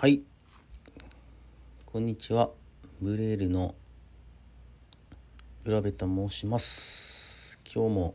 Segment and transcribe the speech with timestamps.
[0.00, 0.22] はい。
[1.84, 2.50] こんにちは。
[3.00, 3.74] ブレールの
[5.64, 7.58] 浦部と申します。
[7.64, 8.14] 今日も、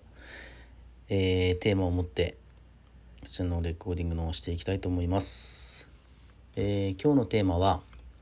[1.09, 2.37] えー、テーマを持って
[3.19, 5.89] こちらのレコーディングのをしていきたいと思います、
[6.55, 7.81] えー、今日のテーマは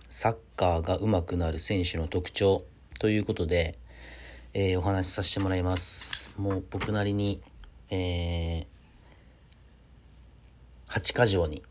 [0.10, 2.64] サッカーが上手くなる選手の特徴
[2.98, 3.78] ということで、
[4.56, 6.34] えー、お話しさせてもらいます。
[6.36, 7.40] もう僕なりに、
[7.92, 8.66] えー、
[10.88, 11.62] 8箇条に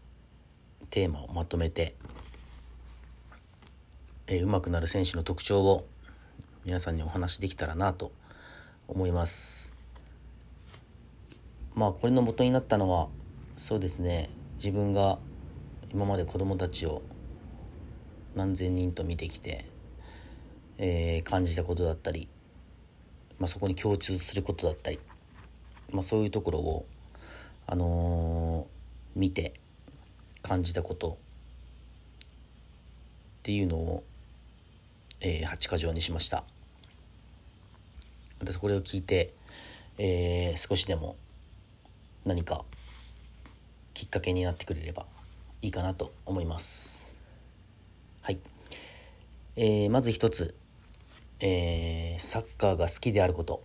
[0.90, 1.94] テーマをまとめて、
[4.26, 5.86] えー、上手くなる選手の特徴を
[6.64, 8.10] 皆さんにお話できたらなと
[8.88, 9.72] 思います。
[11.76, 13.08] まあこれの元になったのは
[13.56, 14.30] そうですね。
[14.56, 15.20] 自分が
[15.92, 17.02] 今まで子供たちを
[18.34, 19.66] 何千人と見てきて、
[20.78, 22.28] えー、感じたことだったり、
[23.38, 24.98] まあ、そこに共通することだったり、
[25.92, 26.86] まあ、そういうところを、
[27.66, 29.59] あのー、見て
[30.42, 31.18] 感じたこと
[33.40, 34.04] っていうのを、
[35.20, 36.44] えー、8箇条にしました。
[38.40, 39.32] 私これを聞いて、
[39.98, 41.16] えー、少しでも
[42.24, 42.64] 何か
[43.92, 45.04] きっかけになってくれれば
[45.60, 47.16] いいかなと思います。
[48.22, 48.38] はい、
[49.56, 50.54] えー、まず一つ、
[51.40, 53.62] えー、サッカーが好きであること、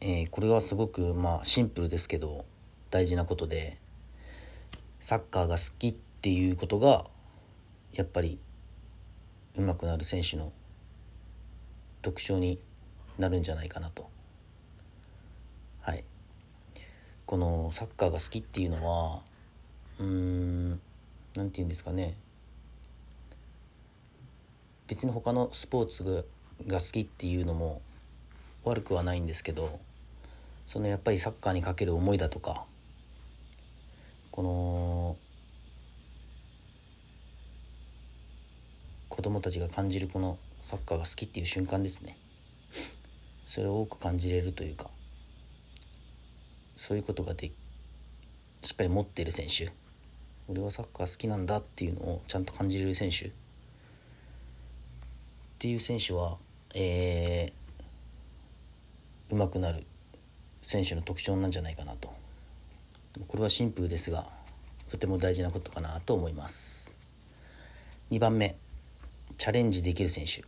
[0.00, 2.44] えー、これはすごくまあシンプルですけど
[2.90, 3.76] 大事なことで
[5.00, 7.06] サッカーが好きっていうことが
[7.94, 8.38] やっぱり
[9.56, 10.52] 上手くなる選手の
[12.02, 12.58] 特徴に
[13.18, 14.08] なるんじゃないかなと。
[15.80, 16.04] はい。
[17.26, 19.20] このサッカーが好きっていうのは
[19.98, 20.70] うーん
[21.34, 22.16] 何て言うんですかね。
[24.86, 26.24] 別に他のスポーツ
[26.66, 27.80] が好きっていうのも
[28.64, 29.78] 悪くはないんですけど
[30.66, 32.64] そのやっぱりサッカーにかける思いだとか
[34.30, 35.16] この
[39.08, 42.16] 子供たちが感じるこのサッカーが好きっていう瞬間ですね。
[43.46, 44.88] それを多く感じれるというか
[46.76, 47.50] そういうことがで
[48.62, 49.72] しっかり持っている選手。
[50.48, 53.26] 俺はサッカー好きなんだっていうのをちゃんと感じれる選手。
[53.26, 53.30] っ
[55.58, 56.38] ていう選手は
[56.72, 59.84] えー、上手くなる
[60.62, 62.19] 選手の特徴なんじゃないかなと。
[63.26, 64.26] これはシンプルですが
[64.90, 66.96] とても大事なことかなと思います。
[68.10, 68.56] 2番目
[69.38, 70.44] チャレンジできる選手。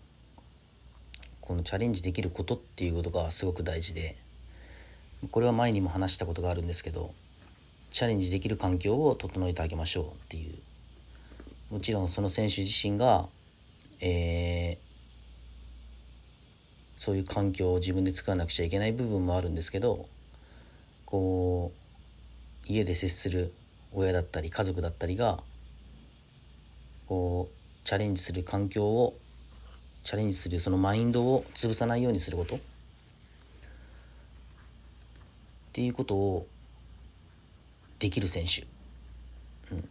[1.41, 4.17] このチャレンジできることっていうことがすごく大事で
[5.31, 7.11] これは前にも話したことがあるんですけど
[7.91, 10.55] チャレンジできる環境を整えてあげましょうっていう。
[11.73, 13.27] もちろんその選手自身が、
[14.03, 14.77] えー、
[16.99, 20.07] そういう環境を自分で作らなくちゃいけない部分もあるんですけど
[21.07, 21.82] こう
[22.67, 23.51] 家で接する
[23.95, 25.39] 親だったり家族だったりが
[27.09, 29.13] こうチャレンジする環境を
[30.05, 32.57] チャレンジするそのマインドを潰さないようにすること。
[32.57, 32.59] っ
[35.75, 36.47] ていうことを
[37.99, 38.65] できる選手、う
[39.79, 39.83] ん、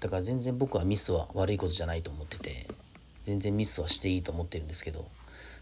[0.00, 2.66] だから全然僕はミスは悪いことじゃないと思ってて
[3.26, 5.04] 全然ミスはしていいと思ってるんですけど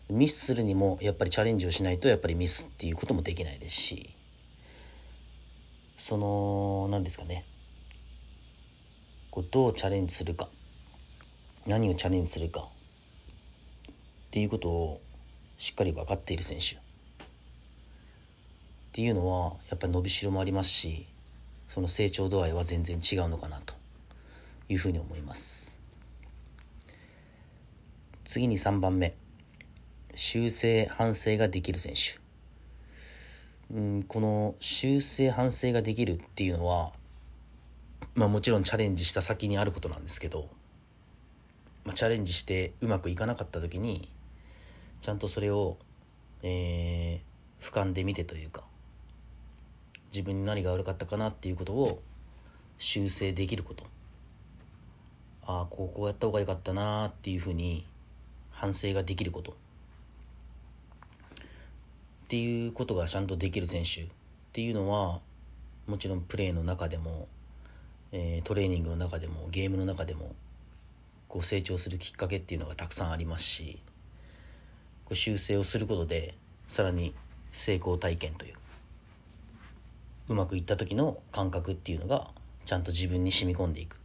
[0.08, 4.15] ミスするにもやっぱりチャレンジをしないとやっぱりミスっていうこともできないですし
[6.08, 7.44] その何ですかね。
[9.32, 10.46] こうどうチャレンジするか。
[11.66, 12.60] 何をチャレンジするか。
[12.60, 15.00] っていうことを
[15.58, 16.76] しっかり分かっている選手。
[16.76, 16.78] っ
[18.92, 21.08] ていうのはやっぱり伸びしろもありますし
[21.66, 23.74] その成長度合いは全然違うのかなと。
[24.68, 25.74] いうふうに思います。
[28.26, 29.12] 次に3番目。
[30.14, 32.25] 修正反省ができる選手。
[33.72, 36.90] うん、この修正反省ができるっていうのは、
[38.14, 40.44] まあ、もちろんチャレンジした先にあることなんですけど、
[41.84, 44.08] まあ、チャレンジしてうまくいかなかった時に
[45.00, 45.76] ちゃんとそれを、
[46.44, 47.18] えー、
[47.64, 48.62] 俯瞰で見てというか
[50.06, 51.98] 自分に何が悪かったかなっていうことを
[52.78, 53.84] 修正できること。
[55.48, 57.84] ああこうこうやった方が良かったなっていうふうに
[58.50, 59.54] 反省ができること。
[62.26, 64.06] っていうことがちゃんとできる選手っ
[64.52, 65.20] ていうのは
[65.86, 67.28] もちろんプレーの中でも、
[68.12, 70.22] えー、トレーニングの中でもゲームの中でも
[71.28, 73.78] こう成長するきっかけっていうのがたくさんありますし
[75.04, 76.32] こう修正をすることで
[76.66, 77.14] さらに
[77.52, 78.54] 成功体験という
[80.28, 82.26] うまくいった時の感覚っていうのが
[82.64, 83.98] ちゃんと自分に染み込んでいくっ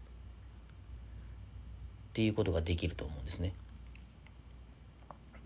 [2.14, 3.52] ていうことができると思うんですね。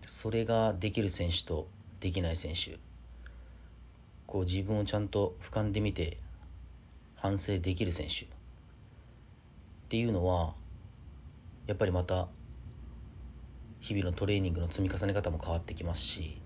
[0.06, 1.66] それができる選手と
[2.06, 2.78] できない選手。
[4.28, 6.16] こう自分をちゃんと俯瞰で見て
[7.20, 8.26] 反省できる選手。
[8.26, 10.52] っていうのは
[11.66, 12.28] やっぱりまた
[13.80, 16.38] 日々のトレーニングの積み重ね方も変わってきますし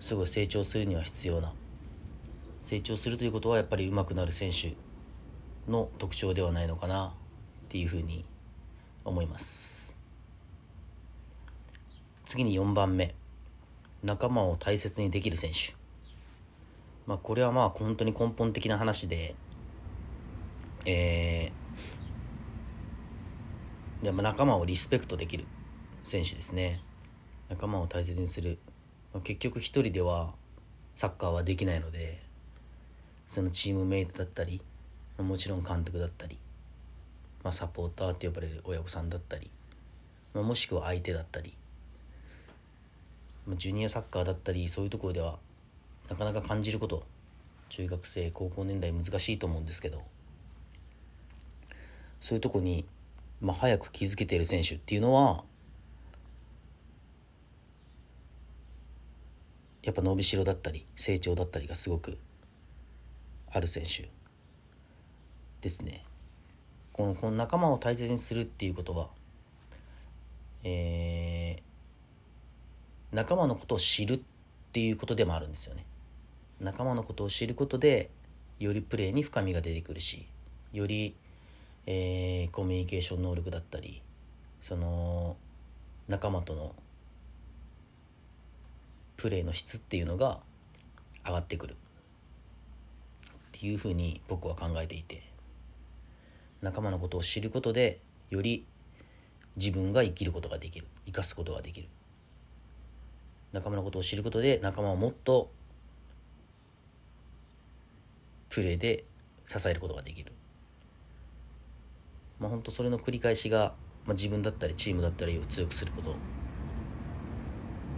[0.00, 1.52] すごい成長するには必要な
[2.60, 4.72] 成長するということはやっぱり上手くなる選手
[5.70, 7.12] の特徴ではないのかな
[7.66, 8.24] っていうふうに
[9.04, 9.70] 思います。
[12.30, 13.19] 次に4番目。
[14.02, 15.74] 仲間を大切にできる選手。
[17.06, 19.34] まあこれはまあ本当に根本的な話で
[20.86, 25.44] えー、でも仲間をリスペクトできる
[26.04, 26.80] 選手ですね。
[27.50, 28.58] 仲間を大切にする、
[29.12, 30.34] まあ、結局一人では
[30.94, 32.22] サッカーはできないので
[33.26, 34.62] そのチームメイトだったり
[35.18, 36.38] もちろん監督だったり、
[37.42, 39.50] まあ、サポーターって呼ばれる親御さんだったり、
[40.32, 41.54] まあ、もしくは相手だったり、
[43.48, 45.38] ジュニアサッカーだったりそういうところでは
[46.08, 47.04] なかなか感じること
[47.68, 50.02] 中学生高校年代難しいと思うんですけど
[52.20, 52.84] そういうとこに、
[53.40, 55.44] まあ、早く気づけている選手っていうのは
[59.82, 62.18] やっぱ伸びしろだったり成長だったりがすごく
[63.50, 64.08] ある選手
[65.60, 66.04] ですね。
[66.92, 69.08] このこの仲間を大切にするっていうことは、
[70.64, 71.62] えー、
[73.12, 74.20] 仲間のことを知るっ
[74.72, 75.84] ていうことでもあるんですよね。
[76.60, 78.10] 仲間のことを知ることで
[78.58, 80.26] よりプレーに深みが出てくるし
[80.72, 81.14] より
[81.86, 84.02] えー、コミュニケーション能力だったり
[84.60, 85.36] その
[86.08, 86.74] 仲間との
[89.16, 90.38] プレーの質っていうのが
[91.26, 91.72] 上がってくる。
[91.72, 91.76] っ
[93.52, 95.22] ていうふうに僕は考えていて。
[96.62, 98.66] 仲間のことを知ることでより
[99.56, 100.86] 自分が生きることができる。
[101.06, 101.88] 生かすことができる。
[103.52, 105.50] 仲間のことを知ることで仲間をもっと
[108.48, 109.04] プレーで
[109.46, 110.32] 支えることができる。
[112.38, 113.74] まあ、本当それの繰り返しが、
[114.06, 116.16] まあ、自分だったりチームだったりを強くすること、ま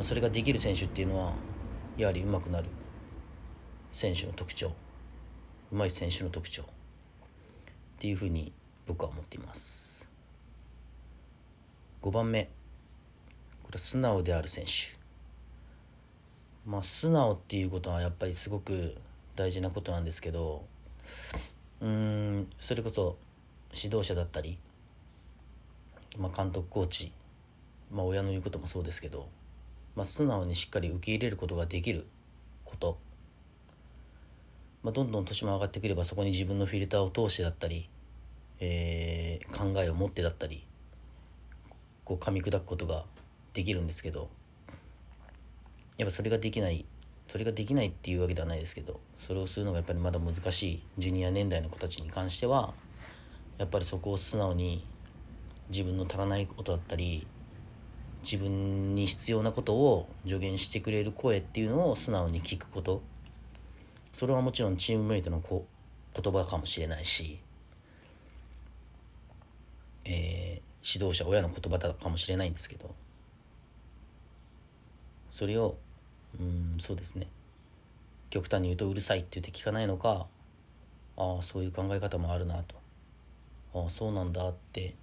[0.00, 1.32] あ、それができる選手っていうのは
[1.96, 2.68] やはり上手くなる。
[3.90, 4.72] 選手の特徴。
[5.70, 6.62] うまい選手の特徴。
[6.62, 6.66] っ
[7.98, 8.52] ていうふうに
[8.86, 10.10] 僕は思っています。
[12.00, 12.44] 5番目。
[13.62, 15.01] これは素直である選手。
[16.66, 18.96] まあ素直っていうことはやっぱりすごく
[19.34, 20.64] 大事なことなんですけど
[21.80, 23.16] うんそれこそ
[23.74, 24.58] 指導者だったり、
[26.18, 27.12] まあ、監督コーチ、
[27.90, 29.28] まあ、親の言うこともそうですけど、
[29.96, 32.06] まあ、素直にしっかり受け入れることができる
[32.64, 32.98] こと、
[34.82, 37.88] まあ、どんどん年も上がってくればそこに自分のフィルターを通してだったり、
[38.60, 40.64] えー、考えを持ってだったり
[42.04, 43.04] こう噛み砕くことが
[43.54, 44.28] できるんですけど
[46.02, 46.84] やっぱそれができない
[47.28, 52.74] それができないっていうわけではないですけどそれをするのがやっぱりまだ難しいジュニア年代の子たちに関しては
[53.58, 54.84] やっぱりそこを素直に
[55.70, 57.24] 自分の足らないことだったり
[58.24, 63.02] 自分に必要なことを助言してくれる声っていうのを素直に聞くこと。
[64.12, 65.66] それはもちろんチームメイトのこ
[66.14, 67.38] 言葉かもしれないし、
[70.04, 72.94] えー、指導者親の言葉だかもしれないんですけど
[75.30, 75.76] それを
[76.40, 77.28] うんそうですね。
[78.30, 80.26] 極端に言うとうるさいって言って聞かないのか
[81.16, 82.76] ああそういう考え方もあるなと。
[83.74, 84.94] ああそうなんだって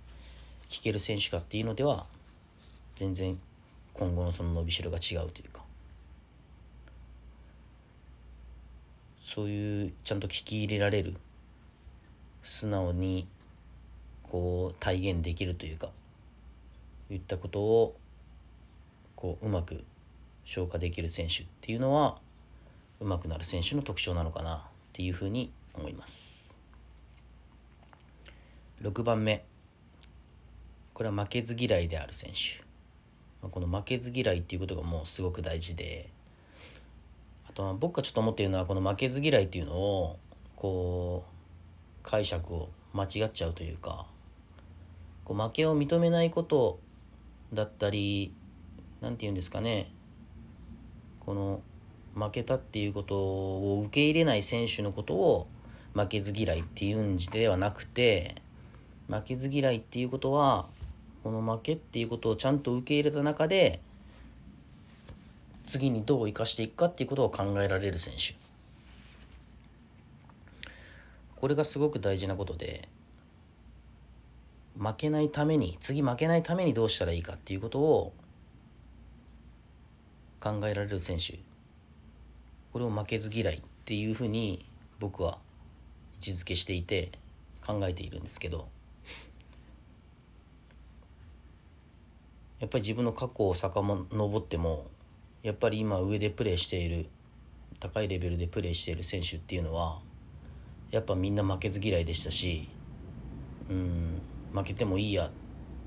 [0.67, 2.05] 聞ける選手かっていうのでは
[2.95, 3.37] 全然
[3.93, 5.63] 今後のその伸びしろが違うというか。
[9.19, 11.13] そういうちゃんと聞き入れられる
[12.41, 13.27] 素直に
[14.23, 15.89] こう体現できるというか
[17.11, 17.95] 言ったことを
[19.15, 19.83] こううまく
[20.45, 22.17] 消化できる選手っていうのは
[22.99, 24.59] うまくなる選手の特徴なのかなっ
[24.93, 26.57] ていうふうに思います。
[28.81, 29.43] 6番目。
[30.93, 32.63] これは負けず嫌いである選手。
[33.47, 36.09] この負けず嫌いっていうことがもうすごく大事で。
[37.49, 40.19] あとは僕がちょっと思っているのはこの負けず嫌いっていうのを
[40.55, 44.05] こう解釈を間違っちゃうというか
[45.23, 46.79] こう負けを認めないこと
[47.53, 48.33] だったり
[49.01, 49.91] 何て言うんですかね。
[51.29, 51.61] この
[52.15, 55.45] 負けたっていうことを受け入れない選手のことを
[55.93, 58.33] 負けず嫌いっていうんではなくて
[59.07, 60.65] 負けず嫌いっていうことは
[61.23, 63.79] この負けっていうことをちゃんと受け入れた中で
[65.67, 68.33] 次にどう生かしていくかっていうことを考えられる選手。
[71.39, 72.81] これがすごく大事なことで
[74.79, 78.13] 負けないために次負けないためにどうしたらいいかっていうことを
[80.39, 81.37] 考えられる選手。
[82.71, 84.59] これを負けず嫌いっていうふうに
[85.01, 87.09] 僕は位置づけしていて
[87.65, 88.67] 考えているんですけど。
[92.59, 94.85] やっぱり自分の過去を遡っても
[95.43, 97.05] やっぱり今上でプレーしている
[97.79, 99.97] 高いレベルでプレーしている選手っていうのは
[100.91, 102.67] やっぱみんな負けず嫌いでしたし
[103.69, 104.21] うん
[104.53, 105.29] 負けてもいいや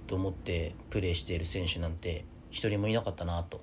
[0.07, 3.61] と思ってプレーしている選手なんて一人もいなかったなと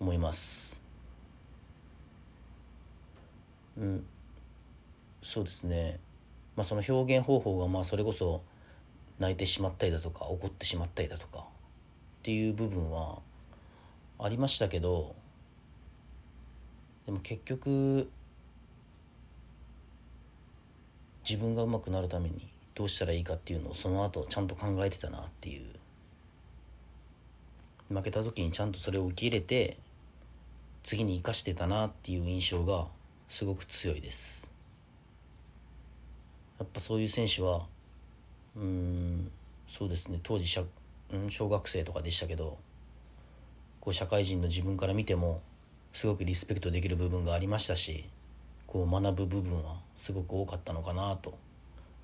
[0.00, 0.80] 思います。
[3.78, 4.00] うん。
[5.22, 5.98] そうですね。
[6.56, 8.42] まあその表現方法がまあそれこそ
[9.18, 11.40] 泣いてしまったりだとか怒ってしまったりだとか
[12.20, 13.16] っていう部分は
[14.24, 15.02] ありましたけど
[17.06, 18.06] でも結局
[21.28, 22.40] 自分が上手くなるために
[22.74, 25.86] どうしたらいいかっていうのをその後ちゃんと考えてたなっていう。
[27.88, 29.76] 負けた時にちゃんとそれを受け入れて
[30.86, 32.86] 次に生かしてたなっていう印象が
[33.26, 34.52] すごく強いです。
[36.60, 39.18] やっぱそういう選手はうん
[39.68, 42.56] そうですね当時小学生とかでしたけど
[43.80, 45.42] こう社会人の自分から見ても
[45.92, 48.04] すごくリスペクトできる部分がありましたし
[48.68, 51.32] こう学ぶ部分はすごく多かったのかなと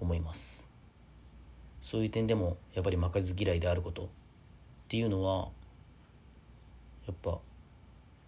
[0.01, 1.87] 思います。
[1.89, 4.09] そういう点でもやっぱり負けず嫌いであることっ
[4.89, 5.47] ていうのは
[7.07, 7.39] やっぱ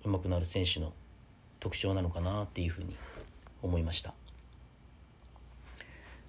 [0.04, 0.92] 上手くなる選手の
[1.60, 2.94] 特徴なのかなっていうふうに
[3.62, 4.12] 思いました。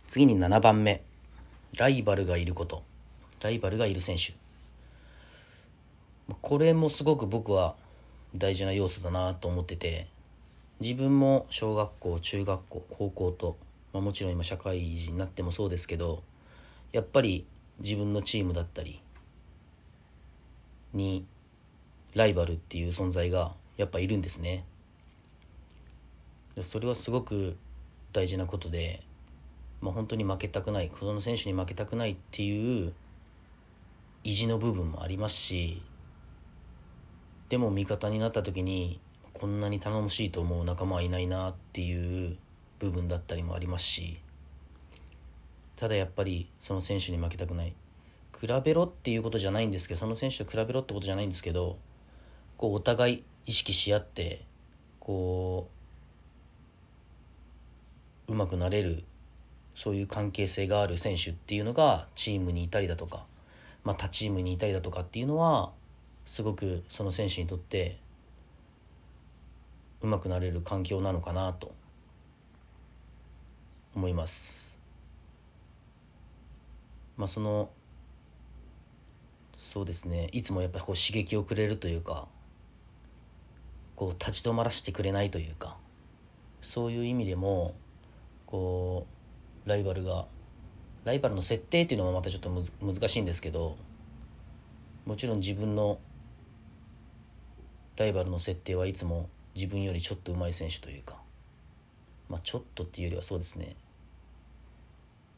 [0.08, 1.01] 次に7番目。
[1.77, 2.82] ライバルがいること。
[3.44, 4.34] ライバルがいる選手。
[6.41, 7.75] これもすごく僕は
[8.36, 10.05] 大事な要素だなと思ってて
[10.82, 13.55] 自分も小学校中学校高校と、
[13.94, 16.17] まあ、もちろん今社会人になってもそうですけど
[16.94, 17.44] やっぱり
[17.82, 19.00] 自分のチームだったり
[20.94, 21.24] に
[22.15, 24.63] ライバルっていう存在がやっぱいるんですね。
[26.62, 27.55] それはすごく
[28.13, 29.01] 大事なことで、
[29.82, 32.91] まあ、本当に負けたくないその選手に負けたくないっていう
[34.24, 35.82] 意地の部分もありますし
[37.50, 39.00] でも味方になった時に
[39.34, 42.38] こんなに頼もしいと思う仲間はいないなっていう
[42.79, 44.17] 部分だったりもありますし
[45.77, 47.74] ただやっぱりその選手に負けたくない。
[48.39, 51.75] 比べろっていうことじゃないんですけどその選手と比べろってことじゃないんですけど
[52.58, 54.41] こうお互い意識し合って
[54.99, 55.69] こ
[58.27, 59.03] ううまくなれる
[59.75, 63.19] そういう関係性がある選手っていうのがチームにいたりだとか、
[63.83, 65.71] まあ、他チームにいたりだとかっていうのは
[66.25, 67.95] すごくその選手にとって
[70.01, 71.71] うまくなれる環境なのかなと
[73.95, 74.77] 思います。
[77.17, 77.69] まあその
[79.53, 80.29] そうですね。
[80.31, 82.27] いつもやっぱりこう刺激をくれるというか
[83.95, 85.75] こう立ち止まらせてくれないというか
[86.61, 87.71] そういう意味でも
[88.47, 89.05] こ
[89.65, 90.25] うライバルが
[91.05, 93.75] ライバルの設定っていうのもまたちょっと難しいんですけど
[95.05, 95.99] もちろん自分の
[97.97, 101.15] ライバルの設定はいつも自分よりちょっと上手い選手というか
[102.29, 103.75] まあちょっとっていうよりはそうですね。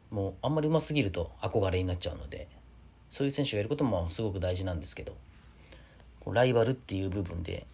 [0.09, 2.47] もうあんまり上手すぎると憧れになっちゃうので
[3.11, 5.13] そういう選手がいることもすごく大事なんですけど
[6.31, 7.65] ライバルっていう部分で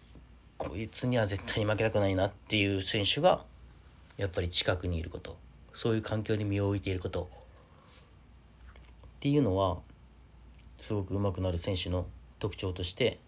[0.58, 3.42] こいつには絶対に負けたくないなっていう選手が
[4.16, 5.36] やっぱり近くにいること。
[5.74, 7.28] そういう環境に身を置いていること。
[9.16, 9.78] っていうのは
[10.80, 12.06] すごく上手くなる選手の
[12.38, 13.18] 特徴として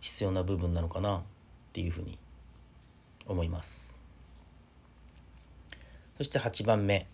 [0.00, 1.22] 必要な部分なのかなっ
[1.72, 2.18] ていうふうに
[3.26, 3.96] 思います。
[6.18, 7.06] そして8番目、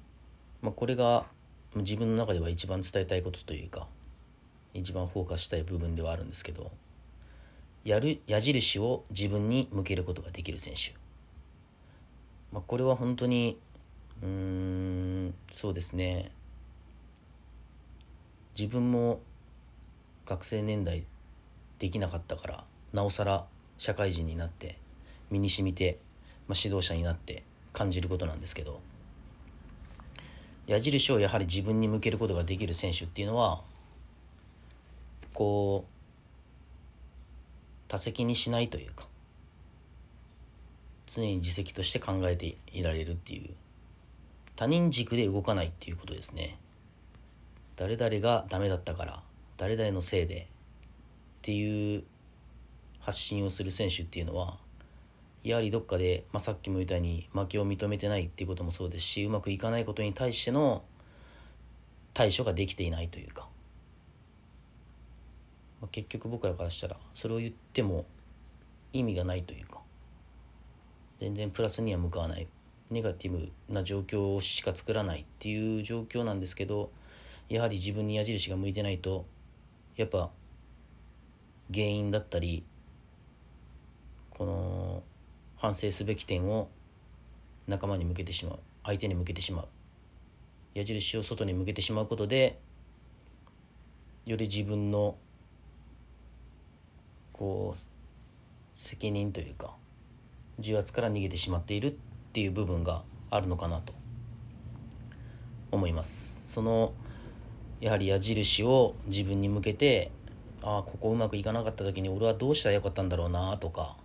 [0.61, 1.26] まあ、これが
[1.75, 3.87] 自分の中では一番伝えたいことというか
[4.75, 6.71] 一番フォーカスしたい部分ではあるんですけど
[7.84, 10.94] やる矢印を自分に向けることができる選手、
[12.52, 13.58] まあ、これは本当に
[14.22, 16.30] うーんそうですね。
[18.58, 19.20] 自分も
[20.26, 21.02] 学生年代
[21.78, 23.44] できなかったからなおさら
[23.78, 24.76] 社会人になって
[25.30, 25.98] 身にしみて、
[26.46, 28.80] まあ、指導者になって感じることなんですけど
[30.66, 33.62] 矢印をやはり自分に向けることができる選手っていうのは
[35.32, 35.91] こう
[37.92, 39.04] 多責にしないというか
[41.04, 43.50] 常に自責として考えていられるっていう
[44.56, 46.56] 他人軸で動かないっていうことですね。
[47.76, 49.22] 誰々がダメだったから
[49.58, 50.46] 誰々のせいでっ
[51.42, 52.04] ていう
[53.00, 54.56] 発信をする選手っていうのは
[55.44, 60.82] やはりどっかで、まあ、さっきも言ったように負けを認めてないっていうこともそうですしうまくいかないことに対しての
[62.14, 63.49] 対処ができていないというか、
[65.82, 68.06] まあ、結局僕らからしたらそれを言っても
[68.92, 69.80] 意味がないというか
[71.18, 72.46] 全然プラスには向かわない
[72.90, 76.90] ネガティブな状況しか作らないっていう状況なんですけど
[77.48, 79.26] やはり自分に矢印が向いてないと
[79.96, 80.30] やっぱ
[81.72, 82.64] 原因だったり
[84.30, 85.02] この
[85.56, 86.68] 反省すべき点を
[87.66, 89.66] 仲間に向けてしまう相手に向けてしまう
[90.74, 92.58] 矢印を外に向けてしまうことで
[94.26, 95.16] より自分の
[97.32, 97.78] こう
[98.72, 99.74] 責任というか
[100.58, 101.94] 重圧から逃げてしまっているっ
[102.32, 103.92] ていう部分があるのかなと
[105.70, 106.52] 思います。
[106.52, 106.92] その
[107.80, 110.12] やはり矢印を自分に向けて
[110.62, 113.96] ああここうまくいかなかった時に俺はどうしたらよかったんだろうなとか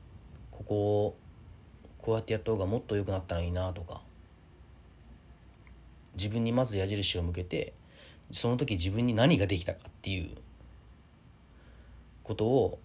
[0.50, 1.17] ここを
[2.00, 4.01] こうやってやった方がもっと良くなったらいいなとか
[6.15, 7.74] 自分にまず矢印を向けて
[8.31, 10.29] その時自分に何ができたかっていう
[12.24, 12.79] ことを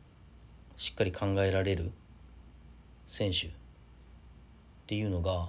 [0.77, 1.93] しっかり考えられる
[3.07, 3.51] 選手っ
[4.87, 5.49] ていうのが、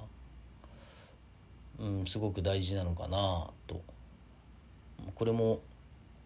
[1.80, 3.82] うん、すごく大事なのかなと。
[5.16, 5.62] これも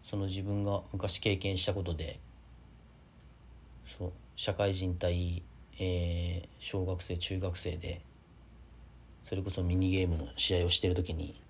[0.02, 2.20] その自分が昔経験したことで
[3.84, 5.42] そう社会人対、
[5.78, 8.00] えー、小学生中学生で
[9.22, 11.40] それこそミニゲームの試合をしてる時に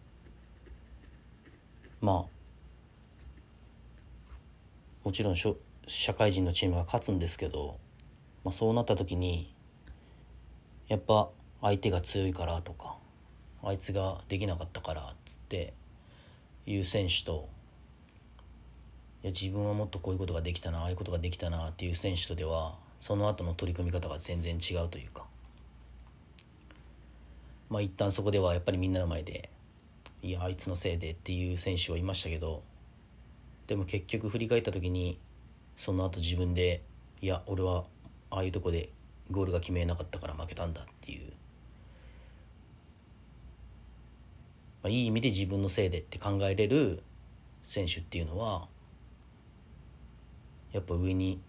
[2.00, 2.38] まあ
[5.04, 5.56] もちろんしょ
[5.88, 7.78] 社会人のチームが勝つんですけど、
[8.44, 9.54] まあ、そうなった時に
[10.86, 11.30] やっぱ
[11.62, 12.96] 相手が強いからとか
[13.62, 15.72] あいつができなかったからっつって
[16.66, 17.48] いう選手と
[19.22, 25.24] いや自分はもっとこういうことができたなああいうことができたなっていう選手とではその後の取り組み方が全然違うというか
[27.70, 29.48] まあ一旦そこではやっぱりみんなの前で
[30.22, 32.62] いやあいつのせいでっていう選手はいましたけど
[33.66, 35.18] でも結局振り返った時に
[35.78, 36.82] その後自分で
[37.22, 37.84] いや俺は
[38.30, 38.88] ああいうとこで
[39.30, 41.28] ゴールが決めなかったから負けたんだっていう、
[44.82, 47.00] まあ、いい意味で自分のせいでって考えれる
[47.62, 48.66] 選手っていうのは
[50.72, 51.40] やっぱ上に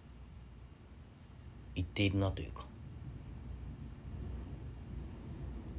[1.74, 2.64] 行っているなというか。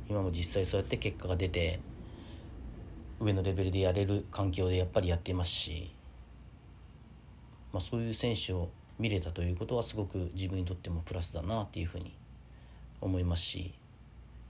[0.10, 1.80] 今も実際そうやって結果が出て
[3.22, 5.94] 上のレベルでやれる環境でやっぱりやっていますし、
[7.74, 12.14] まあ、そういう選手を見れたということはすごく自分にとってもプラスだなっていうふうに
[13.00, 13.74] 思いますし、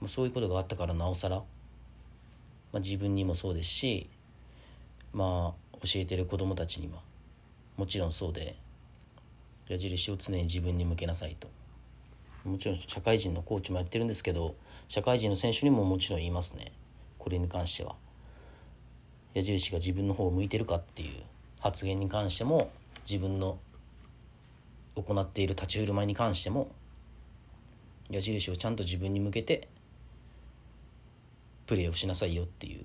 [0.00, 1.44] まあ、そういうことがあったからなおさら、ま
[2.74, 4.10] あ、自分にもそうですし
[5.12, 7.00] まあ教えてる子どもたちには
[7.76, 8.56] もちろんそうで
[9.68, 11.48] 矢印を常に自分に向けなさいと。
[12.44, 14.56] もちろん社会人のコーチもやってるんですけど
[14.88, 16.72] 社会人の選手にももちろん言いますね。
[17.18, 17.94] これに関しては。
[19.32, 21.22] 矢印が自分の方を向いてるかっていう
[21.60, 22.70] 発言に関しても
[23.08, 23.58] 自分の
[24.94, 26.70] 行っている立ち振る舞いに関しても
[28.10, 29.68] 矢印をちゃんと自分に向けて
[31.66, 32.84] プレーをしなさいよっていう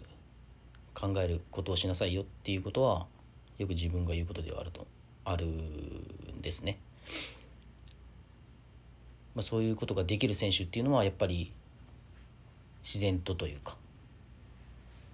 [0.94, 3.06] 考えることをしなさいよっていうことは
[3.58, 4.88] よく自分が言うことではあると
[5.26, 6.80] あるんですね。
[9.36, 11.52] まあ、そういうことができる選手っていうのはやっぱり
[12.82, 13.76] 自然とというか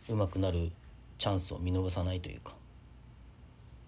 [0.08, 0.72] うまくなる
[1.18, 2.54] チャンスを見逃さないというか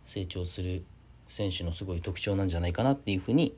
[0.03, 0.83] 成長する
[1.27, 3.55] 選手のすごい特徴なんじゃないかなっていうふうに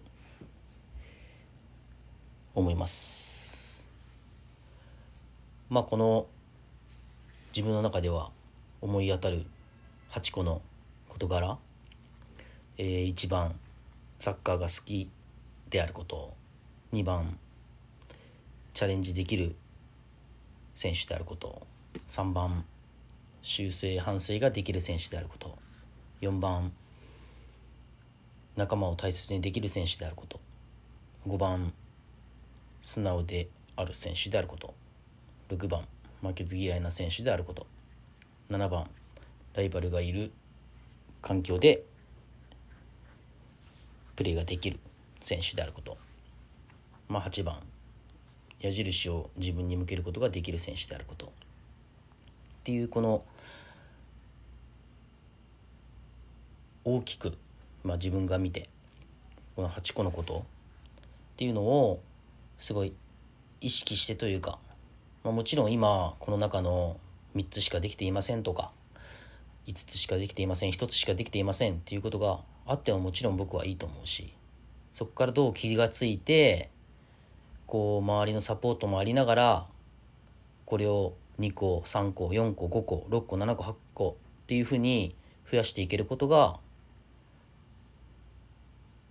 [2.56, 3.88] 思います。
[5.70, 6.28] まあこの
[7.56, 8.32] 自分の中では
[8.82, 9.46] 思い当たる
[10.12, 10.62] 8個の
[11.10, 11.58] 事柄、
[12.78, 13.56] えー、1番
[14.20, 15.10] サッカーが好き
[15.70, 16.34] であること
[16.94, 17.38] 2番
[18.74, 19.56] チャレンジできる
[20.76, 21.66] 選手であること
[22.08, 22.64] 3番
[23.42, 25.58] 修正反省ができる選手であること
[26.22, 26.72] 4番
[28.58, 30.40] 仲間を大切にできる選手であること。
[31.28, 31.74] 5番
[32.82, 34.74] 素直である選手であること。
[35.50, 35.88] 6番
[36.24, 37.68] 負けず嫌いな選手であること。
[38.50, 38.90] 7番
[39.54, 40.32] ライバルがいる
[41.22, 41.84] 環境で
[44.16, 44.80] プレーができる
[45.22, 45.96] 選手であること、
[47.08, 47.60] まあ、8番
[48.60, 51.28] 矢印を自分に向けることができる選手であること。
[51.28, 51.30] っ
[52.64, 53.24] ていうこの
[56.84, 57.38] 大きく
[57.88, 58.70] まあ、自分が見て
[59.56, 60.42] この8個のことっ
[61.38, 62.02] ていうのを
[62.58, 62.94] すごい
[63.62, 64.60] 意識してというか、
[65.24, 66.98] まあ、もちろん今この中の
[67.36, 68.72] 3つしかできていませんとか
[69.68, 74.34] 5つしかできていません1つしかできていませんっていうことがあってももちろん僕はいいと思うし
[74.94, 76.70] そこからどう気がついて
[77.68, 79.66] こう周りのサポートもありながら
[80.66, 85.16] これを2個3個4個5個6個7個8個っていうふうに
[85.50, 86.60] 増やしていけることが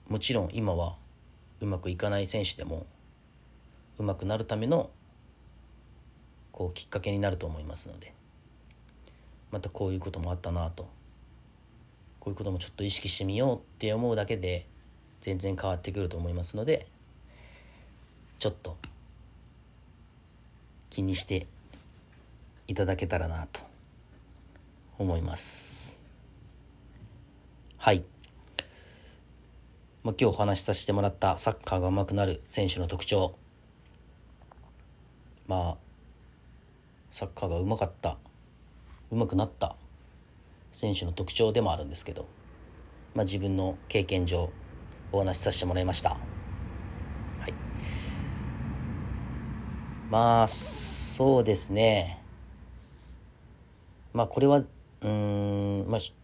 [0.09, 0.97] もちろん今は
[1.61, 2.87] うまくいかない選手でも
[3.99, 4.91] うまくなるための
[6.53, 8.13] こうきっかけになると思いますので
[9.51, 10.89] またこういうこともあったなと
[12.21, 14.67] こういうこともちょっと意識してみようって思うだけで
[15.21, 16.87] 全然変わってくると思いますので
[18.39, 18.77] ちょっと
[20.91, 21.47] 気にして
[22.69, 23.61] いただけたらなと
[24.99, 26.03] 思います。
[27.77, 28.05] はい。
[30.07, 33.35] まあ、今日お話しさせてもらったサッカーが上手くなる選手の特徴。
[35.49, 35.77] まあ
[37.11, 38.17] サッカーが上手かった
[39.11, 39.75] 上手くなった
[40.71, 42.29] 選手の特徴でもあるんですけど、
[43.17, 44.49] まあ、自分の経験上
[45.11, 46.11] お話しさせてもらいました。
[46.11, 46.17] は
[47.49, 47.55] い、
[50.09, 52.23] まあそうですね。
[54.13, 54.63] まあこれは
[55.01, 56.15] うんまあジ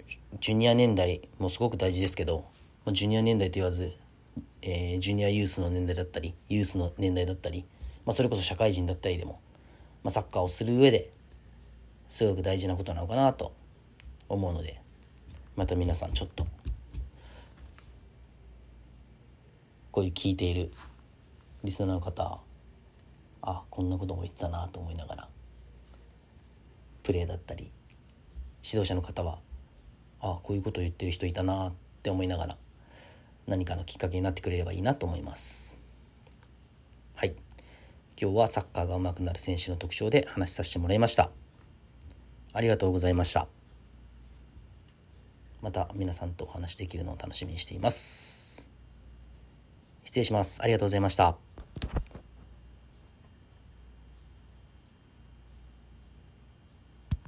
[0.52, 2.51] ュニア年代もすごく大事ですけど
[2.84, 3.92] まあジュニア年代と言わず、
[4.60, 7.64] えー、ジュニアユースの年代だったりユースの年代だったり、
[8.04, 9.40] まあ、それこそ社会人だったりでも、
[10.02, 11.10] まあ、サッカーをする上で
[12.08, 13.52] すごく大事なことなのかなと
[14.28, 14.80] 思うので
[15.56, 16.46] また皆さんちょっと
[19.90, 20.72] こういう聞いている
[21.64, 22.38] リスナーの方
[23.42, 25.28] あこんなことも言ってたなと思いながら
[27.02, 27.70] プレーだったり
[28.64, 29.38] 指導者の方は
[30.20, 32.56] あこういうことを言ってる人いたなって思いながら
[33.46, 35.80] 何かのきっかけになってくれればいいなと思います。
[37.14, 37.34] はい。
[38.20, 41.30] 今日はサッカーが上手くなる選手の特徴で話しさせてもらいました。
[42.52, 43.48] ありがとうございました。
[45.60, 48.70] また皆さんとお話できるのを楽しみにしています。
[50.04, 50.60] 失礼します。
[50.62, 51.36] ありがとうございました。